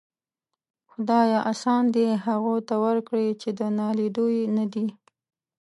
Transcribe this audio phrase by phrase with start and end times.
[0.93, 1.33] خداىه!
[1.51, 4.85] آسان دي هغو ته ورکړي چې د ناليدو يې ندې.